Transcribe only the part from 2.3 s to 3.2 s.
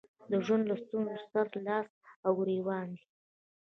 ګرېوان دي.